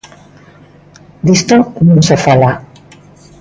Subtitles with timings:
[1.27, 2.51] Disto no se fala.